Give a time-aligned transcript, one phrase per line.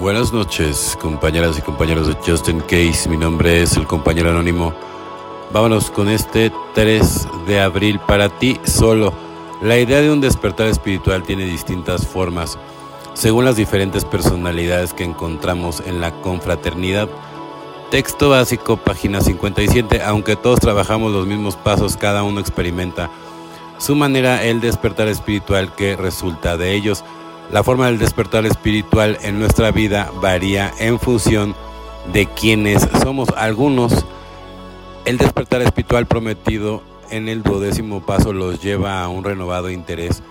[0.00, 3.06] Buenas noches, compañeras y compañeros de Justin Case.
[3.06, 4.72] Mi nombre es el compañero anónimo.
[5.52, 9.12] Vámonos con este 3 de abril para ti solo.
[9.60, 12.56] La idea de un despertar espiritual tiene distintas formas,
[13.12, 17.10] según las diferentes personalidades que encontramos en la confraternidad.
[17.90, 20.00] Texto básico, página 57.
[20.02, 23.10] Aunque todos trabajamos los mismos pasos, cada uno experimenta
[23.76, 27.04] su manera el despertar espiritual que resulta de ellos.
[27.52, 31.56] La forma del despertar espiritual en nuestra vida varía en función
[32.12, 33.28] de quienes somos.
[33.36, 34.06] Algunos,
[35.04, 40.22] el despertar espiritual prometido en el duodécimo paso los lleva a un renovado interés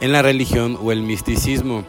[0.00, 1.82] en la religión o el misticismo.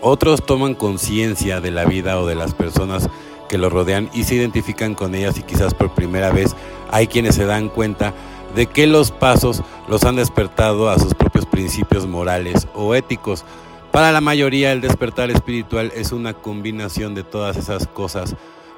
[0.00, 3.08] Otros toman conciencia de la vida o de las personas
[3.48, 6.56] que los rodean y se identifican con ellas y quizás por primera vez
[6.90, 8.12] hay quienes se dan cuenta
[8.56, 13.44] de que los pasos los han despertado a sus propios principios morales o éticos.
[13.94, 18.34] Para la mayoría el despertar espiritual es una combinación de todas esas cosas,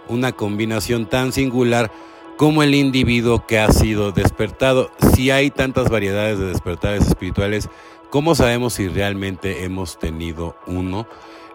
[0.08, 1.90] una combinación tan singular
[2.36, 4.90] como el individuo que ha sido despertado.
[5.14, 7.70] Si hay tantas variedades de despertares espirituales,
[8.10, 11.06] ¿cómo sabemos si realmente hemos tenido uno?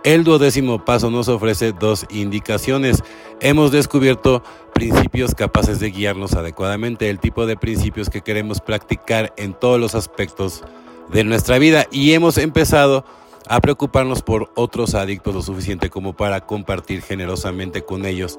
[0.03, 3.03] El duodécimo paso nos ofrece dos indicaciones.
[3.42, 4.42] Hemos descubierto
[4.73, 9.94] principios capaces de guiarnos adecuadamente, el tipo de principios que queremos practicar en todos los
[9.94, 10.64] aspectos
[11.14, 13.06] de nuestra vida y hemos empezado
[13.47, 18.38] a preocuparnos por otros adictos lo suficiente como para compartir generosamente con ellos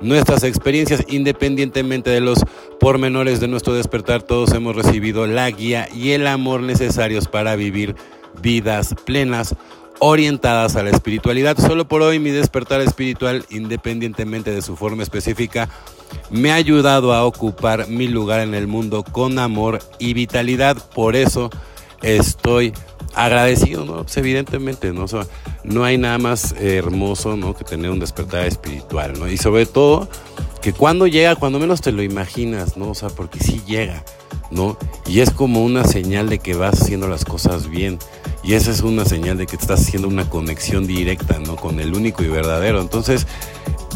[0.00, 2.44] nuestras experiencias independientemente de los
[2.80, 4.22] pormenores de nuestro despertar.
[4.22, 7.94] Todos hemos recibido la guía y el amor necesarios para vivir
[8.42, 9.54] vidas plenas
[10.00, 11.56] orientadas a la espiritualidad.
[11.56, 15.68] Solo por hoy mi despertar espiritual, independientemente de su forma específica,
[16.30, 20.76] me ha ayudado a ocupar mi lugar en el mundo con amor y vitalidad.
[20.94, 21.50] Por eso
[22.02, 22.74] estoy
[23.14, 24.02] agradecido, ¿no?
[24.02, 25.06] Pues evidentemente, ¿no?
[25.64, 27.54] no hay nada más hermoso, ¿no?
[27.54, 29.28] Que tener un despertar espiritual, ¿no?
[29.28, 30.08] Y sobre todo,
[30.60, 32.90] que cuando llega, cuando menos te lo imaginas, ¿no?
[32.90, 34.04] O sea, porque sí llega,
[34.50, 34.76] ¿no?
[35.06, 37.98] Y es como una señal de que vas haciendo las cosas bien.
[38.42, 41.56] Y esa es una señal de que estás haciendo una conexión directa, ¿no?
[41.56, 42.80] Con el único y verdadero.
[42.80, 43.26] Entonces,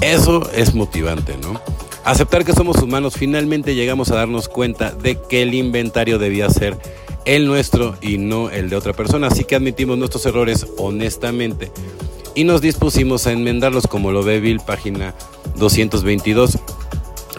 [0.01, 1.61] eso es motivante, ¿no?
[2.05, 6.79] Aceptar que somos humanos, finalmente llegamos a darnos cuenta de que el inventario debía ser
[7.29, 9.27] el nuestro y no el de otra persona.
[9.27, 11.71] Así que admitimos nuestros errores honestamente
[12.35, 15.15] y nos dispusimos a enmendarlos como lo ve Bill, página
[15.57, 16.59] 222.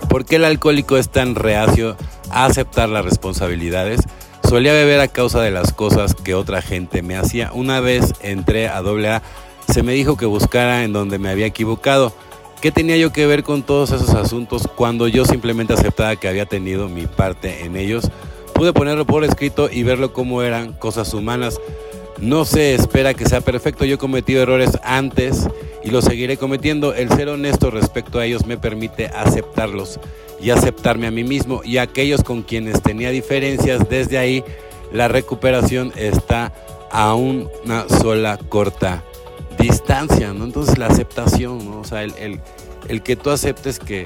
[0.08, 1.98] ¿Por qué el alcohólico es tan reacio
[2.30, 4.02] a aceptar las responsabilidades?
[4.48, 7.52] Solía beber a causa de las cosas que otra gente me hacía.
[7.52, 9.24] Una vez entré a AA,
[9.74, 12.14] se me dijo que buscara en donde me había equivocado.
[12.62, 16.46] ¿Qué tenía yo que ver con todos esos asuntos cuando yo simplemente aceptaba que había
[16.46, 18.12] tenido mi parte en ellos?
[18.59, 21.62] Pude ponerlo por escrito y verlo como eran cosas humanas.
[22.20, 25.47] No se espera que sea perfecto, yo he cometido errores antes
[25.81, 26.94] y los seguiré cometiendo.
[26.94, 30.02] El ser honesto respecto a ellos me permite aceptarlos
[30.42, 33.88] y aceptarme a mí mismo y a aquellos con quienes tenía diferencias.
[33.88, 34.44] Desde ahí
[34.91, 36.52] la recuperación está
[36.91, 39.06] a una sola corta
[39.58, 40.44] distancia, ¿no?
[40.44, 41.80] Entonces la aceptación, ¿no?
[41.80, 42.41] O sea, el, el,
[42.90, 44.06] el que tú aceptes que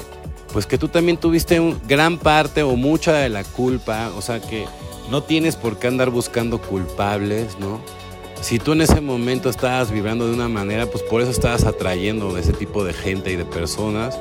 [0.53, 4.40] pues que tú también tuviste un, gran parte o mucha de la culpa, o sea
[4.40, 4.66] que
[5.09, 7.81] no tienes por qué andar buscando culpables, ¿no?
[8.40, 12.38] Si tú en ese momento estabas vibrando de una manera, pues por eso estabas atrayendo
[12.38, 14.19] ese tipo de gente y de personas.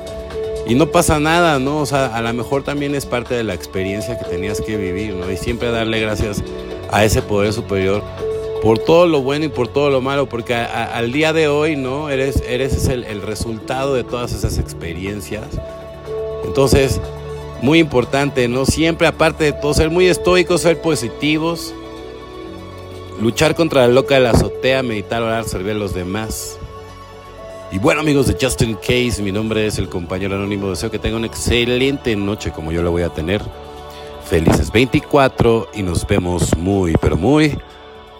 [0.65, 1.79] Y no pasa nada, ¿no?
[1.79, 5.13] O sea, a lo mejor también es parte de la experiencia que tenías que vivir,
[5.13, 5.29] ¿no?
[5.29, 6.41] Y siempre darle gracias
[6.89, 8.01] a ese poder superior
[8.61, 12.09] por todo lo bueno y por todo lo malo, porque al día de hoy, ¿no?
[12.09, 15.47] Eres, eres el, el resultado de todas esas experiencias
[16.43, 16.99] entonces,
[17.61, 18.65] muy importante, ¿no?
[18.65, 21.73] Siempre, aparte de todo, ser muy estoicos, ser positivos,
[23.21, 26.57] luchar contra la loca de la azotea, meditar, orar, servir a los demás.
[27.71, 30.69] Y bueno, amigos de Justin Case, mi nombre es el compañero anónimo.
[30.69, 33.41] Deseo que tengan una excelente noche como yo la voy a tener.
[34.25, 37.57] Felices 24 y nos vemos muy, pero muy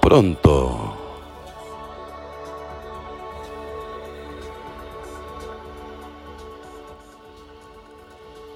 [0.01, 1.03] pronto.